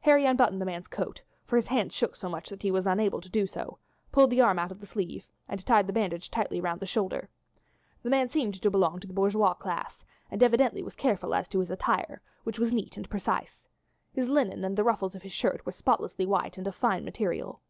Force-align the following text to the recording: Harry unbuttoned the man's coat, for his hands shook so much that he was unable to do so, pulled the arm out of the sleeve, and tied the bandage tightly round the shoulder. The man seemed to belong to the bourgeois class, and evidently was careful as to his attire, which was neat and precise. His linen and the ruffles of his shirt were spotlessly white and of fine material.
Harry 0.00 0.26
unbuttoned 0.26 0.60
the 0.60 0.66
man's 0.66 0.88
coat, 0.88 1.22
for 1.44 1.54
his 1.54 1.66
hands 1.68 1.94
shook 1.94 2.16
so 2.16 2.28
much 2.28 2.48
that 2.48 2.62
he 2.64 2.72
was 2.72 2.88
unable 2.88 3.20
to 3.20 3.28
do 3.28 3.46
so, 3.46 3.78
pulled 4.10 4.30
the 4.30 4.40
arm 4.40 4.58
out 4.58 4.72
of 4.72 4.80
the 4.80 4.86
sleeve, 4.86 5.28
and 5.46 5.64
tied 5.64 5.86
the 5.86 5.92
bandage 5.92 6.28
tightly 6.28 6.60
round 6.60 6.80
the 6.80 6.86
shoulder. 6.88 7.28
The 8.02 8.10
man 8.10 8.28
seemed 8.28 8.60
to 8.60 8.68
belong 8.68 8.98
to 8.98 9.06
the 9.06 9.12
bourgeois 9.14 9.54
class, 9.54 10.04
and 10.28 10.42
evidently 10.42 10.82
was 10.82 10.96
careful 10.96 11.36
as 11.36 11.46
to 11.50 11.60
his 11.60 11.70
attire, 11.70 12.20
which 12.42 12.58
was 12.58 12.72
neat 12.72 12.96
and 12.96 13.08
precise. 13.08 13.68
His 14.12 14.28
linen 14.28 14.64
and 14.64 14.76
the 14.76 14.82
ruffles 14.82 15.14
of 15.14 15.22
his 15.22 15.30
shirt 15.32 15.64
were 15.64 15.70
spotlessly 15.70 16.26
white 16.26 16.58
and 16.58 16.66
of 16.66 16.74
fine 16.74 17.04
material. 17.04 17.60